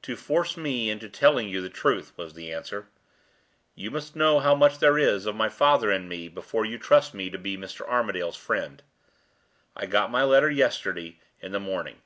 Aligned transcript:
"To 0.00 0.16
force 0.16 0.56
me 0.56 0.88
into 0.88 1.10
telling 1.10 1.46
you 1.46 1.60
the 1.60 1.68
truth," 1.68 2.16
was 2.16 2.32
the 2.32 2.50
answer. 2.50 2.88
"You 3.74 3.90
must 3.90 4.16
know 4.16 4.40
how 4.40 4.54
much 4.54 4.78
there 4.78 4.96
is 4.96 5.26
of 5.26 5.36
my 5.36 5.50
father 5.50 5.90
in 5.92 6.08
me 6.08 6.28
before 6.30 6.64
you 6.64 6.78
trust 6.78 7.12
me 7.12 7.28
to 7.28 7.36
be 7.36 7.58
Mr. 7.58 7.86
Armadale's 7.86 8.34
friend. 8.36 8.82
I 9.76 9.84
got 9.84 10.10
my 10.10 10.22
letter 10.24 10.50
yesterday, 10.50 11.20
in 11.42 11.52
the 11.52 11.60
morning. 11.60 12.00